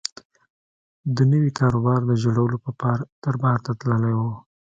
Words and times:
د 1.15 1.17
نوي 1.31 1.51
کاروبار 1.59 1.99
د 2.05 2.11
جوړولو 2.23 2.57
په 2.65 2.71
پار 2.79 2.97
دربار 3.23 3.57
ته 3.65 3.71
تللی 3.79 4.13
و. 4.19 4.21